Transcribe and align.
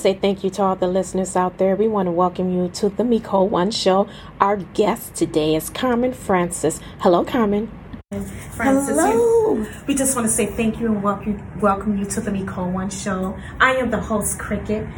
I 0.00 0.02
want 0.02 0.14
to 0.14 0.18
say 0.18 0.20
thank 0.22 0.44
you 0.44 0.48
to 0.50 0.62
all 0.62 0.76
the 0.76 0.88
listeners 0.88 1.36
out 1.36 1.58
there. 1.58 1.76
We 1.76 1.86
want 1.86 2.06
to 2.06 2.10
welcome 2.10 2.50
you 2.50 2.70
to 2.70 2.88
the 2.88 3.02
Micole 3.02 3.50
One 3.50 3.70
Show. 3.70 4.08
Our 4.40 4.56
guest 4.56 5.14
today 5.14 5.54
is 5.54 5.68
Carmen 5.68 6.14
Francis. 6.14 6.80
Hello, 7.00 7.22
Carmen. 7.22 7.70
Francis, 8.52 8.98
Hello. 8.98 9.56
You, 9.56 9.66
we 9.86 9.94
just 9.94 10.16
want 10.16 10.26
to 10.26 10.32
say 10.32 10.46
thank 10.46 10.80
you 10.80 10.86
and 10.86 11.02
welcome, 11.02 11.60
welcome 11.60 11.98
you 11.98 12.06
to 12.06 12.22
the 12.22 12.30
Micole 12.30 12.72
One 12.72 12.88
Show. 12.88 13.36
I 13.60 13.74
am 13.74 13.90
the 13.90 14.00
host, 14.00 14.38
Cricket. 14.38 14.88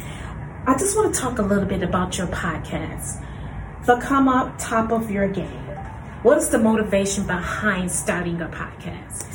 I 0.67 0.77
just 0.77 0.95
want 0.95 1.13
to 1.13 1.19
talk 1.19 1.37
a 1.37 1.41
little 1.41 1.65
bit 1.65 1.83
about 1.83 2.17
your 2.17 2.27
podcast, 2.27 3.25
the 3.85 3.97
Come 3.97 4.29
Up 4.29 4.57
Top 4.57 4.93
of 4.93 5.11
Your 5.11 5.27
Game. 5.27 5.67
What 6.21 6.37
is 6.37 6.47
the 6.47 6.59
motivation 6.59 7.27
behind 7.27 7.91
starting 7.91 8.39
a 8.39 8.47
podcast? 8.47 9.33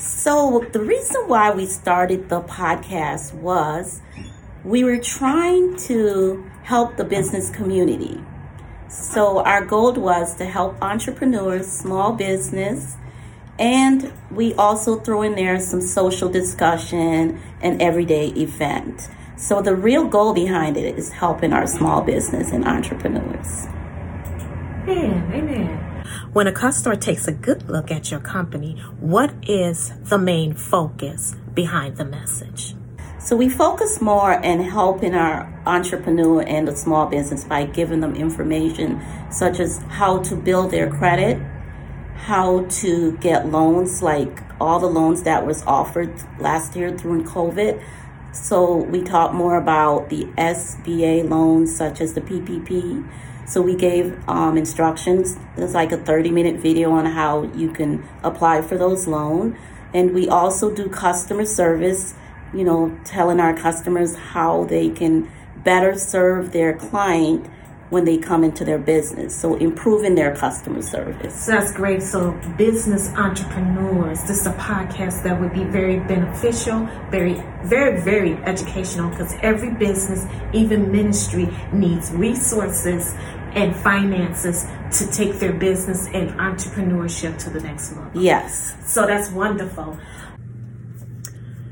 So, 0.00 0.66
the 0.72 0.80
reason 0.80 1.28
why 1.28 1.52
we 1.52 1.66
started 1.66 2.28
the 2.28 2.40
podcast 2.40 3.32
was 3.34 4.00
we 4.68 4.84
were 4.84 4.98
trying 4.98 5.74
to 5.78 6.44
help 6.62 6.98
the 6.98 7.04
business 7.04 7.48
community. 7.48 8.22
So 8.90 9.38
our 9.40 9.64
goal 9.64 9.94
was 9.94 10.34
to 10.36 10.44
help 10.44 10.76
entrepreneurs, 10.82 11.66
small 11.66 12.12
business, 12.12 12.96
and 13.58 14.12
we 14.30 14.52
also 14.54 15.00
throw 15.00 15.22
in 15.22 15.36
there 15.36 15.58
some 15.58 15.80
social 15.80 16.28
discussion 16.28 17.40
and 17.62 17.80
everyday 17.80 18.28
event. 18.28 19.08
So 19.36 19.62
the 19.62 19.74
real 19.74 20.06
goal 20.06 20.34
behind 20.34 20.76
it 20.76 20.98
is 20.98 21.12
helping 21.12 21.54
our 21.54 21.66
small 21.66 22.02
business 22.02 22.52
and 22.52 22.66
entrepreneurs. 22.66 23.66
Amen. 24.86 25.32
Amen. 25.32 26.04
When 26.34 26.46
a 26.46 26.52
customer 26.52 26.96
takes 26.96 27.26
a 27.26 27.32
good 27.32 27.70
look 27.70 27.90
at 27.90 28.10
your 28.10 28.20
company, 28.20 28.78
what 29.00 29.32
is 29.42 29.94
the 30.04 30.18
main 30.18 30.54
focus 30.54 31.34
behind 31.54 31.96
the 31.96 32.04
message? 32.04 32.74
So 33.20 33.34
we 33.34 33.48
focus 33.48 34.00
more 34.00 34.32
in 34.32 34.60
helping 34.60 35.12
our 35.14 35.52
entrepreneur 35.66 36.40
and 36.42 36.68
the 36.68 36.76
small 36.76 37.06
business 37.06 37.42
by 37.42 37.64
giving 37.64 37.98
them 38.00 38.14
information 38.14 39.02
such 39.30 39.58
as 39.58 39.78
how 39.88 40.22
to 40.22 40.36
build 40.36 40.70
their 40.70 40.88
credit, 40.88 41.42
how 42.14 42.64
to 42.66 43.16
get 43.18 43.48
loans, 43.48 44.02
like 44.02 44.40
all 44.60 44.78
the 44.78 44.86
loans 44.86 45.24
that 45.24 45.44
was 45.44 45.64
offered 45.64 46.14
last 46.38 46.76
year 46.76 46.92
during 46.92 47.24
COVID. 47.24 47.82
So 48.32 48.76
we 48.76 49.02
talk 49.02 49.34
more 49.34 49.56
about 49.56 50.10
the 50.10 50.24
SBA 50.38 51.28
loans 51.28 51.74
such 51.74 52.00
as 52.00 52.14
the 52.14 52.20
PPP. 52.20 53.04
So 53.48 53.60
we 53.60 53.74
gave 53.74 54.16
um, 54.28 54.56
instructions. 54.56 55.36
It's 55.56 55.74
like 55.74 55.90
a 55.90 55.96
30 55.96 56.30
minute 56.30 56.60
video 56.60 56.92
on 56.92 57.06
how 57.06 57.42
you 57.54 57.72
can 57.72 58.06
apply 58.22 58.62
for 58.62 58.78
those 58.78 59.08
loans. 59.08 59.56
And 59.92 60.14
we 60.14 60.28
also 60.28 60.72
do 60.72 60.88
customer 60.88 61.44
service 61.44 62.14
you 62.52 62.64
know, 62.64 62.98
telling 63.04 63.40
our 63.40 63.56
customers 63.56 64.16
how 64.16 64.64
they 64.64 64.88
can 64.90 65.30
better 65.64 65.98
serve 65.98 66.52
their 66.52 66.76
client 66.76 67.46
when 67.90 68.04
they 68.04 68.18
come 68.18 68.44
into 68.44 68.64
their 68.64 68.78
business. 68.78 69.34
So 69.34 69.56
improving 69.56 70.14
their 70.14 70.36
customer 70.36 70.82
service. 70.82 71.46
That's 71.46 71.72
great. 71.72 72.02
So 72.02 72.32
business 72.56 73.08
entrepreneurs, 73.14 74.22
this 74.24 74.40
is 74.42 74.46
a 74.46 74.52
podcast 74.52 75.22
that 75.22 75.40
would 75.40 75.52
be 75.52 75.64
very 75.64 75.98
beneficial, 76.00 76.86
very, 77.10 77.42
very, 77.64 78.00
very 78.00 78.34
educational 78.44 79.10
because 79.10 79.34
every 79.40 79.70
business, 79.70 80.26
even 80.52 80.92
ministry 80.92 81.48
needs 81.72 82.10
resources 82.12 83.14
and 83.54 83.74
finances 83.74 84.66
to 84.92 85.10
take 85.10 85.38
their 85.38 85.54
business 85.54 86.06
and 86.12 86.30
entrepreneurship 86.32 87.38
to 87.38 87.50
the 87.50 87.60
next 87.60 87.96
level. 87.96 88.22
Yes. 88.22 88.76
So 88.84 89.06
that's 89.06 89.30
wonderful 89.30 89.98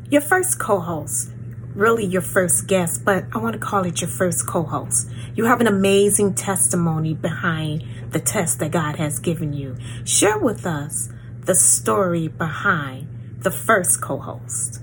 your 0.08 0.20
first 0.20 0.58
co 0.58 0.78
host, 0.78 1.30
really 1.74 2.04
your 2.04 2.22
first 2.22 2.66
guest, 2.66 3.04
but 3.04 3.24
I 3.32 3.38
want 3.38 3.54
to 3.54 3.58
call 3.58 3.84
it 3.84 4.00
your 4.00 4.10
first 4.10 4.46
co 4.46 4.62
host. 4.62 5.08
You 5.34 5.44
have 5.46 5.60
an 5.60 5.66
amazing 5.66 6.34
testimony 6.34 7.14
behind 7.14 7.84
the 8.10 8.20
test 8.20 8.60
that 8.60 8.70
God 8.70 8.96
has 8.96 9.18
given 9.18 9.52
you. 9.52 9.76
Share 10.04 10.38
with 10.38 10.64
us 10.66 11.08
the 11.44 11.54
story 11.54 12.28
behind 12.28 13.08
the 13.40 13.50
first 13.50 14.00
co 14.00 14.18
host. 14.18 14.80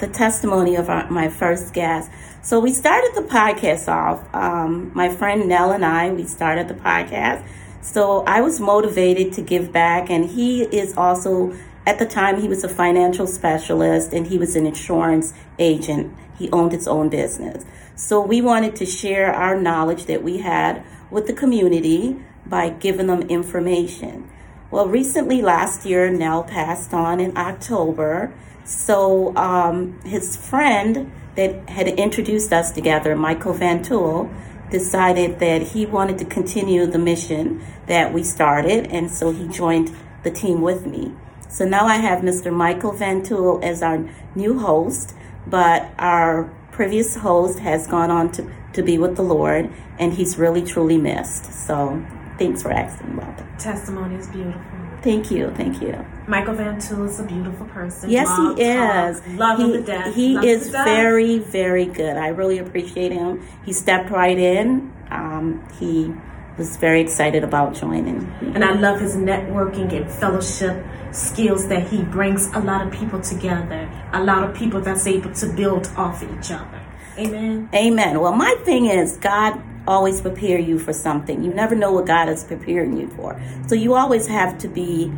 The 0.00 0.08
testimony 0.08 0.76
of 0.76 0.90
our, 0.90 1.10
my 1.10 1.28
first 1.28 1.72
guest. 1.72 2.10
So 2.42 2.60
we 2.60 2.72
started 2.72 3.12
the 3.14 3.22
podcast 3.22 3.88
off. 3.88 4.22
Um, 4.34 4.92
my 4.94 5.08
friend 5.08 5.48
Nell 5.48 5.72
and 5.72 5.84
I, 5.84 6.10
we 6.12 6.24
started 6.24 6.68
the 6.68 6.74
podcast. 6.74 7.46
So 7.82 8.24
I 8.26 8.40
was 8.40 8.58
motivated 8.60 9.32
to 9.34 9.42
give 9.42 9.72
back, 9.72 10.10
and 10.10 10.28
he 10.28 10.62
is 10.62 10.96
also 10.96 11.56
at 11.86 12.00
the 12.00 12.06
time, 12.06 12.40
he 12.40 12.48
was 12.48 12.64
a 12.64 12.68
financial 12.68 13.28
specialist 13.28 14.12
and 14.12 14.26
he 14.26 14.38
was 14.38 14.56
an 14.56 14.66
insurance 14.66 15.32
agent. 15.58 16.12
He 16.36 16.50
owned 16.50 16.72
his 16.72 16.88
own 16.88 17.08
business. 17.08 17.64
So 17.94 18.20
we 18.20 18.42
wanted 18.42 18.74
to 18.76 18.86
share 18.86 19.32
our 19.32 19.58
knowledge 19.58 20.06
that 20.06 20.22
we 20.22 20.38
had 20.38 20.84
with 21.10 21.28
the 21.28 21.32
community 21.32 22.20
by 22.44 22.70
giving 22.70 23.06
them 23.06 23.22
information. 23.22 24.28
Well, 24.70 24.88
recently 24.88 25.40
last 25.42 25.86
year, 25.86 26.10
Nell 26.10 26.42
passed 26.42 26.92
on 26.92 27.20
in 27.20 27.36
October. 27.36 28.34
So 28.64 29.34
um, 29.36 30.00
his 30.02 30.36
friend 30.36 31.12
that 31.36 31.68
had 31.70 31.86
introduced 31.86 32.52
us 32.52 32.72
together, 32.72 33.14
Michael 33.14 33.52
Van 33.52 33.82
Tool, 33.82 34.28
decided 34.70 35.38
that 35.38 35.62
he 35.62 35.86
wanted 35.86 36.18
to 36.18 36.24
continue 36.24 36.84
the 36.86 36.98
mission 36.98 37.64
that 37.86 38.12
we 38.12 38.24
started. 38.24 38.88
And 38.88 39.08
so 39.08 39.30
he 39.30 39.46
joined 39.46 39.94
the 40.24 40.32
team 40.32 40.60
with 40.60 40.84
me. 40.84 41.14
So 41.48 41.64
now 41.64 41.86
I 41.86 41.96
have 41.96 42.20
Mr. 42.22 42.52
Michael 42.52 42.92
Van 42.92 43.22
Tool 43.22 43.60
as 43.62 43.82
our 43.82 44.08
new 44.34 44.58
host, 44.58 45.14
but 45.46 45.90
our 45.98 46.52
previous 46.72 47.16
host 47.16 47.58
has 47.60 47.86
gone 47.86 48.10
on 48.10 48.30
to, 48.32 48.50
to 48.74 48.82
be 48.82 48.98
with 48.98 49.16
the 49.16 49.22
Lord, 49.22 49.70
and 49.98 50.12
he's 50.12 50.38
really 50.38 50.62
truly 50.62 50.98
missed. 50.98 51.52
So 51.66 52.04
thanks 52.38 52.62
for 52.62 52.70
asking 52.72 53.14
about 53.14 53.38
that. 53.38 53.58
Testimony 53.58 54.16
is 54.16 54.26
beautiful. 54.28 54.60
Thank 55.02 55.30
you, 55.30 55.50
thank 55.52 55.80
you. 55.80 56.04
Michael 56.26 56.54
Van 56.54 56.80
Tool 56.80 57.04
is 57.04 57.20
a 57.20 57.22
beautiful 57.22 57.66
person. 57.66 58.10
Yes, 58.10 58.26
he 58.26 58.62
is. 58.62 59.20
Talk, 59.20 59.38
love 59.38 59.58
he, 59.58 59.64
him 59.64 59.72
to 59.72 59.82
death. 59.82 60.14
He 60.14 60.48
is 60.48 60.68
very, 60.68 61.38
very 61.38 61.86
good. 61.86 62.16
I 62.16 62.28
really 62.28 62.58
appreciate 62.58 63.12
him. 63.12 63.46
He 63.64 63.72
stepped 63.72 64.10
right 64.10 64.36
in. 64.36 64.92
Um, 65.10 65.66
he 65.78 66.12
was 66.56 66.76
very 66.76 67.00
excited 67.00 67.44
about 67.44 67.74
joining. 67.74 68.24
And 68.54 68.64
I 68.64 68.72
love 68.72 69.00
his 69.00 69.16
networking 69.16 69.92
and 69.92 70.10
fellowship 70.10 70.84
skills 71.12 71.68
that 71.68 71.88
he 71.88 72.02
brings 72.02 72.52
a 72.54 72.60
lot 72.60 72.86
of 72.86 72.92
people 72.92 73.20
together, 73.20 73.90
a 74.12 74.22
lot 74.22 74.48
of 74.48 74.54
people 74.54 74.80
that's 74.80 75.06
able 75.06 75.32
to 75.34 75.46
build 75.52 75.86
off 75.96 76.22
each 76.22 76.50
other. 76.50 76.80
Amen. 77.18 77.68
Amen. 77.74 78.20
Well, 78.20 78.34
my 78.34 78.54
thing 78.64 78.86
is, 78.86 79.16
God 79.16 79.60
always 79.86 80.20
prepare 80.20 80.58
you 80.58 80.78
for 80.78 80.92
something. 80.92 81.42
You 81.42 81.52
never 81.52 81.74
know 81.74 81.92
what 81.92 82.06
God 82.06 82.28
is 82.28 82.44
preparing 82.44 82.96
you 82.96 83.08
for. 83.08 83.40
So 83.68 83.74
you 83.74 83.94
always 83.94 84.26
have 84.26 84.58
to 84.58 84.68
be 84.68 85.12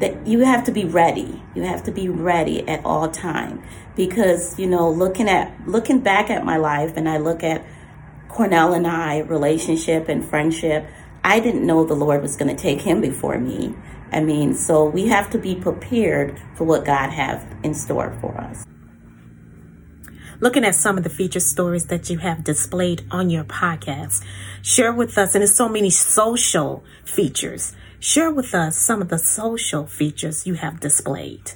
that 0.00 0.26
you 0.26 0.40
have 0.40 0.64
to 0.64 0.72
be 0.72 0.84
ready. 0.84 1.42
You 1.54 1.62
have 1.62 1.84
to 1.84 1.92
be 1.92 2.08
ready 2.08 2.66
at 2.66 2.84
all 2.84 3.10
time 3.10 3.62
because 3.96 4.58
you 4.58 4.66
know, 4.66 4.90
looking 4.90 5.28
at 5.28 5.52
looking 5.66 6.00
back 6.00 6.30
at 6.30 6.44
my 6.44 6.56
life 6.56 6.96
and 6.96 7.08
I 7.08 7.18
look 7.18 7.42
at 7.42 7.64
Cornell 8.30 8.72
and 8.72 8.86
I 8.86 9.18
relationship 9.18 10.08
and 10.08 10.24
friendship, 10.24 10.86
I 11.24 11.40
didn't 11.40 11.66
know 11.66 11.84
the 11.84 11.94
Lord 11.94 12.22
was 12.22 12.36
going 12.36 12.54
to 12.54 12.60
take 12.60 12.80
him 12.80 13.00
before 13.00 13.38
me. 13.38 13.74
I 14.12 14.20
mean, 14.20 14.54
so 14.54 14.84
we 14.84 15.08
have 15.08 15.30
to 15.30 15.38
be 15.38 15.54
prepared 15.54 16.40
for 16.56 16.64
what 16.64 16.84
God 16.84 17.10
has 17.10 17.44
in 17.62 17.74
store 17.74 18.16
for 18.20 18.36
us. 18.38 18.64
Looking 20.40 20.64
at 20.64 20.74
some 20.74 20.96
of 20.96 21.04
the 21.04 21.10
feature 21.10 21.40
stories 21.40 21.86
that 21.86 22.08
you 22.08 22.18
have 22.18 22.44
displayed 22.44 23.04
on 23.10 23.28
your 23.28 23.44
podcast, 23.44 24.24
share 24.62 24.92
with 24.92 25.18
us, 25.18 25.34
and 25.34 25.42
there's 25.42 25.54
so 25.54 25.68
many 25.68 25.90
social 25.90 26.82
features. 27.04 27.74
Share 27.98 28.30
with 28.30 28.54
us 28.54 28.78
some 28.78 29.02
of 29.02 29.10
the 29.10 29.18
social 29.18 29.86
features 29.86 30.46
you 30.46 30.54
have 30.54 30.80
displayed. 30.80 31.52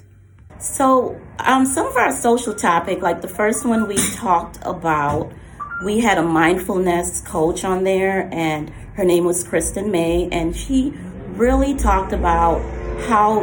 So, 0.58 1.18
um, 1.38 1.64
some 1.64 1.86
of 1.86 1.96
our 1.96 2.12
social 2.12 2.54
topic, 2.54 3.00
like 3.00 3.22
the 3.22 3.28
first 3.28 3.64
one 3.64 3.88
we 3.88 3.96
talked 4.16 4.58
about 4.62 5.32
we 5.82 6.00
had 6.00 6.18
a 6.18 6.22
mindfulness 6.22 7.20
coach 7.22 7.64
on 7.64 7.84
there, 7.84 8.28
and 8.32 8.70
her 8.94 9.04
name 9.04 9.24
was 9.24 9.42
Kristen 9.42 9.90
May, 9.90 10.28
and 10.30 10.54
she 10.54 10.92
really 11.32 11.74
talked 11.74 12.12
about 12.12 12.60
how 13.06 13.42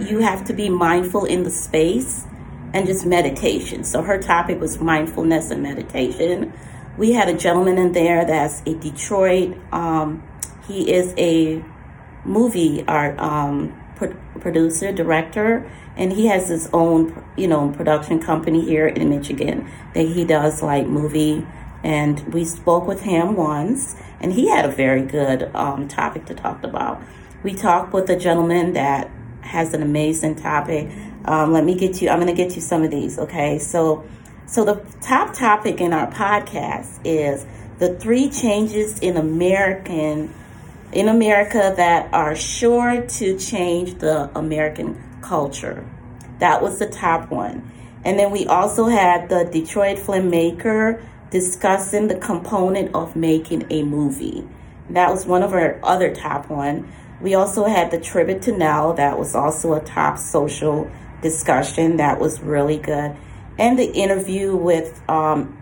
you 0.00 0.20
have 0.20 0.44
to 0.46 0.52
be 0.52 0.68
mindful 0.68 1.24
in 1.24 1.42
the 1.42 1.50
space 1.50 2.26
and 2.72 2.86
just 2.86 3.06
meditation. 3.06 3.84
So 3.84 4.02
her 4.02 4.20
topic 4.20 4.60
was 4.60 4.80
mindfulness 4.80 5.50
and 5.50 5.62
meditation. 5.62 6.52
We 6.96 7.12
had 7.12 7.28
a 7.28 7.34
gentleman 7.34 7.78
in 7.78 7.92
there 7.92 8.24
that's 8.24 8.62
a 8.66 8.74
Detroit. 8.74 9.56
Um, 9.72 10.22
he 10.66 10.92
is 10.92 11.14
a 11.16 11.62
movie 12.24 12.84
art 12.86 13.18
um, 13.18 13.78
pro- 13.96 14.16
producer, 14.40 14.92
director, 14.92 15.70
and 15.96 16.12
he 16.12 16.26
has 16.26 16.48
his 16.48 16.68
own, 16.72 17.24
you 17.36 17.48
know, 17.48 17.70
production 17.70 18.18
company 18.18 18.62
here 18.62 18.86
in 18.86 19.08
Michigan 19.08 19.70
that 19.94 20.06
he 20.06 20.24
does 20.24 20.62
like 20.62 20.86
movie 20.86 21.46
and 21.86 22.34
we 22.34 22.44
spoke 22.44 22.88
with 22.88 23.02
him 23.02 23.36
once, 23.36 23.94
and 24.20 24.32
he 24.32 24.48
had 24.48 24.64
a 24.64 24.72
very 24.72 25.02
good 25.02 25.54
um, 25.54 25.86
topic 25.86 26.26
to 26.26 26.34
talk 26.34 26.64
about. 26.64 27.00
We 27.44 27.54
talked 27.54 27.92
with 27.92 28.10
a 28.10 28.16
gentleman 28.16 28.72
that 28.72 29.08
has 29.42 29.72
an 29.72 29.82
amazing 29.82 30.34
topic. 30.34 30.90
Um, 31.26 31.52
let 31.52 31.62
me 31.62 31.76
get 31.76 32.02
you, 32.02 32.08
I'm 32.08 32.18
going 32.20 32.34
to 32.34 32.42
get 32.42 32.56
you 32.56 32.60
some 32.60 32.82
of 32.82 32.90
these, 32.90 33.20
okay? 33.20 33.60
So, 33.60 34.04
So 34.46 34.64
the 34.64 34.84
top 35.00 35.34
topic 35.34 35.80
in 35.80 35.92
our 35.92 36.10
podcast 36.10 37.00
is 37.04 37.46
the 37.78 37.94
three 37.94 38.30
changes 38.30 38.98
in 39.00 39.16
American 39.16 40.34
in 40.92 41.08
America 41.08 41.74
that 41.76 42.12
are 42.12 42.34
sure 42.36 43.02
to 43.02 43.38
change 43.38 43.98
the 43.98 44.30
American 44.38 44.96
culture. 45.20 45.84
That 46.38 46.62
was 46.62 46.78
the 46.78 46.86
top 46.88 47.30
one. 47.30 47.70
And 48.04 48.18
then 48.18 48.30
we 48.30 48.46
also 48.46 48.86
had 48.86 49.28
the 49.28 49.44
Detroit 49.44 49.98
filmmaker 49.98 51.02
discussing 51.30 52.08
the 52.08 52.16
component 52.16 52.94
of 52.94 53.16
making 53.16 53.66
a 53.70 53.82
movie. 53.82 54.46
That 54.90 55.10
was 55.10 55.26
one 55.26 55.42
of 55.42 55.52
our 55.52 55.78
other 55.82 56.14
top 56.14 56.48
one. 56.48 56.92
We 57.20 57.34
also 57.34 57.64
had 57.64 57.90
the 57.90 57.98
tribute 57.98 58.42
to 58.42 58.56
Nell. 58.56 58.92
That 58.94 59.18
was 59.18 59.34
also 59.34 59.74
a 59.74 59.80
top 59.80 60.18
social 60.18 60.90
discussion. 61.22 61.96
That 61.96 62.20
was 62.20 62.40
really 62.40 62.78
good. 62.78 63.16
And 63.58 63.78
the 63.78 63.90
interview 63.92 64.54
with, 64.54 65.00
um, 65.08 65.60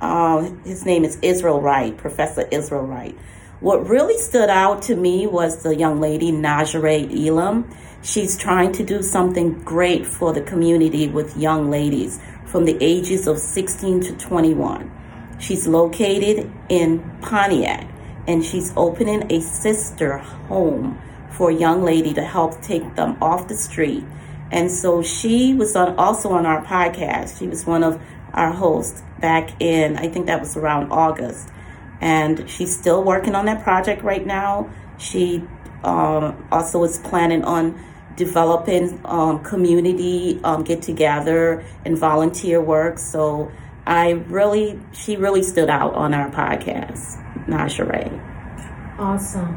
uh, 0.00 0.50
his 0.64 0.84
name 0.84 1.04
is 1.04 1.18
Israel 1.22 1.60
Wright, 1.60 1.96
Professor 1.96 2.46
Israel 2.50 2.86
Wright. 2.86 3.16
What 3.60 3.86
really 3.90 4.16
stood 4.16 4.48
out 4.48 4.80
to 4.84 4.96
me 4.96 5.26
was 5.26 5.62
the 5.62 5.76
young 5.76 6.00
lady, 6.00 6.32
Najere 6.32 7.26
Elam. 7.26 7.68
She's 8.00 8.38
trying 8.38 8.72
to 8.72 8.82
do 8.82 9.02
something 9.02 9.52
great 9.64 10.06
for 10.06 10.32
the 10.32 10.40
community 10.40 11.08
with 11.08 11.36
young 11.36 11.70
ladies 11.70 12.18
from 12.46 12.64
the 12.64 12.78
ages 12.80 13.26
of 13.26 13.38
16 13.38 14.00
to 14.00 14.16
21. 14.16 14.90
She's 15.38 15.68
located 15.68 16.50
in 16.70 17.00
Pontiac 17.20 17.86
and 18.26 18.42
she's 18.42 18.72
opening 18.78 19.30
a 19.30 19.42
sister 19.42 20.16
home 20.16 20.98
for 21.30 21.50
a 21.50 21.54
young 21.54 21.82
lady 21.82 22.14
to 22.14 22.24
help 22.24 22.62
take 22.62 22.94
them 22.96 23.18
off 23.20 23.48
the 23.48 23.56
street. 23.58 24.04
And 24.50 24.70
so 24.70 25.02
she 25.02 25.52
was 25.52 25.76
on, 25.76 25.96
also 25.96 26.30
on 26.30 26.46
our 26.46 26.64
podcast. 26.64 27.38
She 27.38 27.46
was 27.46 27.66
one 27.66 27.82
of 27.82 28.00
our 28.32 28.52
hosts 28.52 29.02
back 29.20 29.60
in, 29.60 29.98
I 29.98 30.08
think 30.08 30.24
that 30.28 30.40
was 30.40 30.56
around 30.56 30.90
August. 30.90 31.50
And 32.00 32.48
she's 32.48 32.76
still 32.76 33.02
working 33.04 33.34
on 33.34 33.44
that 33.46 33.62
project 33.62 34.02
right 34.02 34.24
now. 34.24 34.70
She 34.98 35.44
um, 35.84 36.46
also 36.50 36.82
is 36.84 36.98
planning 36.98 37.44
on 37.44 37.78
developing 38.16 39.00
um, 39.04 39.42
community 39.42 40.40
um, 40.44 40.62
get 40.62 40.82
together 40.82 41.64
and 41.84 41.96
volunteer 41.96 42.60
work. 42.60 42.98
So 42.98 43.50
I 43.86 44.10
really, 44.28 44.78
she 44.92 45.16
really 45.16 45.42
stood 45.42 45.70
out 45.70 45.94
on 45.94 46.12
our 46.14 46.30
podcast, 46.30 47.16
Najere. 47.46 48.98
Awesome. 48.98 49.54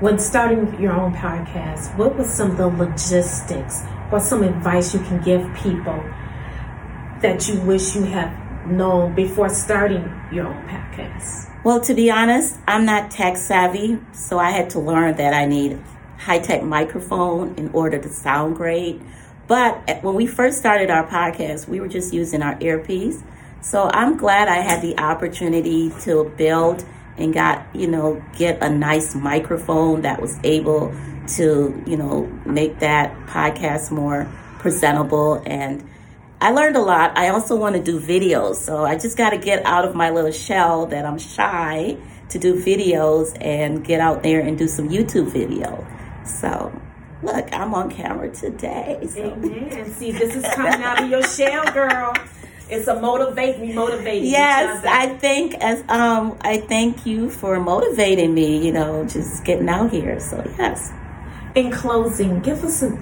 When 0.00 0.18
starting 0.18 0.80
your 0.80 0.92
own 0.92 1.14
podcast, 1.14 1.96
what 1.96 2.16
was 2.16 2.28
some 2.28 2.50
of 2.52 2.56
the 2.56 2.66
logistics 2.66 3.82
or 4.10 4.18
some 4.18 4.42
advice 4.42 4.92
you 4.92 5.00
can 5.00 5.22
give 5.22 5.42
people 5.54 6.02
that 7.20 7.48
you 7.48 7.60
wish 7.60 7.94
you 7.94 8.02
had 8.02 8.41
known 8.66 9.14
before 9.14 9.48
starting 9.48 10.02
your 10.32 10.46
own 10.46 10.66
podcast? 10.66 11.48
Well, 11.64 11.80
to 11.82 11.94
be 11.94 12.10
honest, 12.10 12.58
I'm 12.66 12.84
not 12.84 13.10
tech 13.10 13.36
savvy, 13.36 13.98
so 14.12 14.38
I 14.38 14.50
had 14.50 14.70
to 14.70 14.80
learn 14.80 15.16
that 15.16 15.32
I 15.32 15.46
need 15.46 15.80
high 16.18 16.38
tech 16.38 16.62
microphone 16.62 17.54
in 17.56 17.70
order 17.72 17.98
to 17.98 18.08
sound 18.08 18.56
great. 18.56 19.00
But 19.46 19.82
eh, 19.88 20.00
when 20.00 20.14
we 20.14 20.26
first 20.26 20.58
started 20.58 20.90
our 20.90 21.06
podcast, 21.06 21.68
we 21.68 21.80
were 21.80 21.88
just 21.88 22.12
using 22.12 22.42
our 22.42 22.56
earpiece. 22.60 23.22
So 23.60 23.90
I'm 23.92 24.16
glad 24.16 24.48
I 24.48 24.60
had 24.60 24.82
the 24.82 24.98
opportunity 24.98 25.92
to 26.02 26.32
build 26.36 26.84
and 27.16 27.32
got, 27.32 27.66
you 27.74 27.86
know, 27.86 28.22
get 28.36 28.62
a 28.62 28.68
nice 28.68 29.14
microphone 29.14 30.02
that 30.02 30.20
was 30.20 30.38
able 30.42 30.94
to, 31.36 31.82
you 31.86 31.96
know, 31.96 32.26
make 32.46 32.80
that 32.80 33.14
podcast 33.26 33.90
more 33.90 34.26
presentable. 34.58 35.42
And 35.46 35.88
I 36.42 36.50
learned 36.50 36.74
a 36.74 36.80
lot. 36.80 37.16
I 37.16 37.28
also 37.28 37.54
want 37.54 37.76
to 37.76 37.82
do 37.82 38.00
videos. 38.00 38.56
So 38.56 38.84
I 38.84 38.98
just 38.98 39.16
got 39.16 39.30
to 39.30 39.38
get 39.38 39.64
out 39.64 39.84
of 39.84 39.94
my 39.94 40.10
little 40.10 40.32
shell 40.32 40.86
that 40.86 41.06
I'm 41.06 41.16
shy 41.16 41.96
to 42.30 42.38
do 42.38 42.60
videos 42.60 43.36
and 43.40 43.84
get 43.84 44.00
out 44.00 44.24
there 44.24 44.40
and 44.40 44.58
do 44.58 44.66
some 44.66 44.88
YouTube 44.88 45.30
video. 45.30 45.86
So, 46.24 46.72
look, 47.22 47.48
I'm 47.54 47.72
on 47.74 47.92
camera 47.92 48.28
today. 48.34 48.98
So. 49.08 49.22
Amen. 49.22 49.92
See, 49.92 50.10
this 50.10 50.34
is 50.34 50.44
coming 50.54 50.82
out 50.82 51.00
of 51.04 51.08
your 51.08 51.22
shell, 51.22 51.64
girl. 51.72 52.12
It's 52.68 52.88
a 52.88 52.98
motivate 52.98 53.60
me, 53.60 53.72
motivate. 53.72 54.24
Yes, 54.24 54.84
I 54.84 55.10
think 55.18 55.54
as 55.60 55.84
um, 55.88 56.36
I 56.40 56.56
thank 56.56 57.06
you 57.06 57.30
for 57.30 57.60
motivating 57.60 58.34
me. 58.34 58.66
You 58.66 58.72
know, 58.72 59.04
just 59.06 59.44
getting 59.44 59.68
out 59.68 59.92
here. 59.92 60.18
So 60.18 60.42
yes. 60.58 60.92
In 61.54 61.70
closing, 61.70 62.40
give 62.40 62.64
us 62.64 62.82
an, 62.82 62.96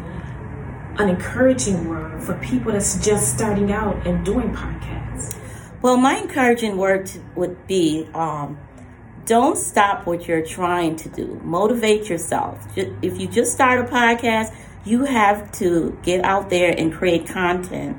an 0.98 1.08
encouraging 1.08 1.88
word 1.88 2.22
for 2.22 2.34
people 2.38 2.72
that's 2.72 3.04
just 3.04 3.34
starting 3.34 3.72
out 3.72 4.06
and 4.06 4.24
doing 4.24 4.52
podcasts. 4.54 5.36
Well, 5.82 5.96
my 5.96 6.16
encouraging 6.16 6.76
word 6.76 7.10
would 7.36 7.66
be 7.66 8.08
um, 8.12 8.58
don't 9.24 9.56
stop 9.56 10.06
what 10.06 10.26
you're 10.28 10.44
trying 10.44 10.96
to 10.96 11.08
do. 11.08 11.40
Motivate 11.42 12.08
yourself. 12.08 12.66
If 12.76 13.20
you 13.20 13.28
just 13.28 13.52
start 13.52 13.80
a 13.80 13.84
podcast, 13.84 14.54
you 14.84 15.04
have 15.04 15.52
to 15.52 15.98
get 16.02 16.24
out 16.24 16.50
there 16.50 16.74
and 16.76 16.92
create 16.92 17.26
content 17.26 17.96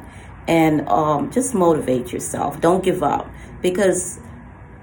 and 0.48 0.88
um, 0.90 1.32
just 1.32 1.54
motivate 1.54 2.12
yourself. 2.12 2.60
Don't 2.60 2.84
give 2.84 3.04
up 3.04 3.30
because 3.62 4.20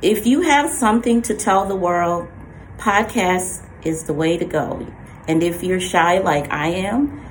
if 0.00 0.26
you 0.26 0.42
have 0.42 0.70
something 0.70 1.22
to 1.22 1.34
tell 1.34 1.66
the 1.66 1.76
world, 1.76 2.28
podcast 2.78 3.64
is 3.84 4.04
the 4.04 4.14
way 4.14 4.36
to 4.38 4.44
go. 4.44 4.86
And 5.26 5.42
if 5.42 5.62
you're 5.62 5.80
shy 5.80 6.18
like 6.18 6.50
I 6.50 6.68
am, 6.68 7.27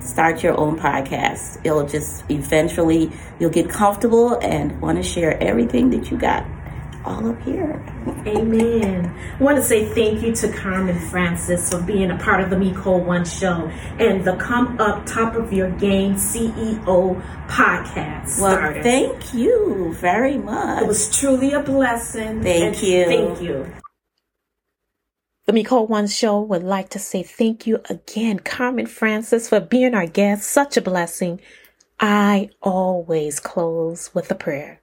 start 0.00 0.42
your 0.42 0.58
own 0.58 0.78
podcast. 0.78 1.60
It'll 1.64 1.86
just 1.86 2.24
eventually 2.30 3.12
you'll 3.38 3.50
get 3.50 3.68
comfortable 3.68 4.38
and 4.40 4.80
want 4.80 4.98
to 4.98 5.02
share 5.02 5.40
everything 5.42 5.90
that 5.90 6.10
you 6.10 6.16
got 6.16 6.46
all 7.04 7.30
up 7.30 7.42
here. 7.42 7.82
Amen. 8.26 9.14
I 9.38 9.42
want 9.42 9.56
to 9.56 9.62
say 9.62 9.86
thank 9.86 10.22
you 10.22 10.34
to 10.34 10.52
Carmen 10.52 10.98
Francis 11.08 11.70
for 11.70 11.80
being 11.80 12.10
a 12.10 12.18
part 12.18 12.42
of 12.42 12.50
the 12.50 12.56
Micole 12.56 13.04
One 13.04 13.24
show 13.24 13.70
and 13.98 14.24
the 14.24 14.36
Come 14.36 14.78
Up 14.80 15.06
Top 15.06 15.34
of 15.34 15.52
Your 15.52 15.70
Game 15.70 16.14
CEO 16.14 17.22
podcast. 17.48 18.40
Well, 18.40 18.52
started. 18.52 18.82
thank 18.82 19.34
you 19.34 19.94
very 19.94 20.38
much. 20.38 20.82
It 20.82 20.86
was 20.88 21.16
truly 21.18 21.52
a 21.52 21.62
blessing. 21.62 22.42
Thank 22.42 22.82
you. 22.82 23.04
Thank 23.06 23.40
you. 23.40 23.72
The 25.50 25.64
Micole 25.64 25.88
One 25.88 26.06
Show 26.06 26.40
would 26.42 26.62
like 26.62 26.90
to 26.90 27.00
say 27.00 27.24
thank 27.24 27.66
you 27.66 27.80
again, 27.90 28.38
Carmen 28.38 28.86
Francis, 28.86 29.48
for 29.48 29.58
being 29.58 29.96
our 29.96 30.06
guest. 30.06 30.48
Such 30.48 30.76
a 30.76 30.80
blessing. 30.80 31.40
I 31.98 32.50
always 32.62 33.40
close 33.40 34.14
with 34.14 34.30
a 34.30 34.36
prayer. 34.36 34.80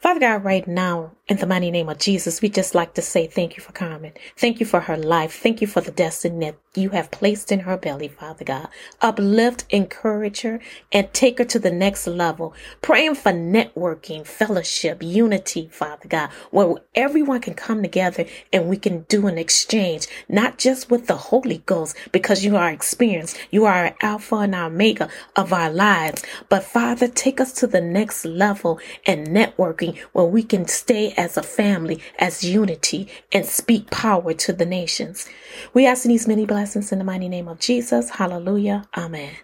Father 0.00 0.18
God, 0.18 0.42
right 0.42 0.66
now, 0.66 1.12
in 1.28 1.36
the 1.36 1.46
mighty 1.46 1.70
name 1.70 1.88
of 1.88 1.98
Jesus, 1.98 2.42
we 2.42 2.48
just 2.48 2.74
like 2.74 2.94
to 2.94 3.02
say 3.02 3.28
thank 3.28 3.56
you 3.56 3.62
for 3.62 3.70
Carmen. 3.70 4.14
Thank 4.36 4.58
you 4.58 4.66
for 4.66 4.80
her 4.80 4.96
life. 4.96 5.38
Thank 5.40 5.60
you 5.60 5.68
for 5.68 5.80
the 5.80 5.92
destiny 5.92 6.54
you 6.74 6.88
have 6.90 7.10
placed 7.10 7.52
in 7.52 7.60
her 7.60 7.76
belly, 7.76 8.08
Father 8.08 8.46
God. 8.46 8.68
Uplift, 9.02 9.66
encourage 9.68 10.40
her, 10.40 10.58
and 10.90 11.12
take 11.12 11.36
her 11.36 11.44
to 11.44 11.58
the 11.58 11.70
next 11.70 12.06
level. 12.06 12.54
Praying 12.80 13.16
for 13.16 13.30
networking, 13.30 14.26
fellowship, 14.26 15.02
unity, 15.02 15.68
Father 15.70 16.08
God, 16.08 16.30
where 16.50 16.76
everyone 16.94 17.42
can 17.42 17.52
come 17.52 17.82
together 17.82 18.24
and 18.54 18.70
we 18.70 18.78
can 18.78 19.02
do 19.02 19.26
an 19.26 19.36
exchange, 19.36 20.06
not 20.30 20.56
just 20.56 20.90
with 20.90 21.08
the 21.08 21.16
Holy 21.16 21.58
Ghost, 21.66 21.94
because 22.10 22.42
you 22.42 22.56
are 22.56 22.70
experienced. 22.70 23.36
You 23.50 23.66
are 23.66 23.94
Alpha 24.00 24.36
and 24.36 24.54
Omega 24.54 25.10
of 25.36 25.52
our 25.52 25.70
lives. 25.70 26.22
But 26.48 26.64
Father, 26.64 27.06
take 27.06 27.38
us 27.38 27.52
to 27.54 27.66
the 27.66 27.82
next 27.82 28.24
level 28.24 28.80
and 29.04 29.26
networking 29.26 29.98
where 30.12 30.24
we 30.24 30.42
can 30.42 30.66
stay 30.68 31.12
as 31.18 31.36
a 31.36 31.42
family, 31.42 32.00
as 32.18 32.44
unity, 32.44 33.08
and 33.30 33.44
speak 33.44 33.90
power 33.90 34.32
to 34.32 34.54
the 34.54 34.64
nations. 34.64 35.28
We 35.74 35.86
ask 35.86 36.04
these 36.04 36.26
many 36.26 36.46
blessings 36.62 36.92
in 36.92 36.98
the 37.00 37.04
mighty 37.04 37.28
name 37.28 37.48
of 37.48 37.58
Jesus. 37.60 38.10
Hallelujah. 38.10 38.84
Amen. 38.96 39.34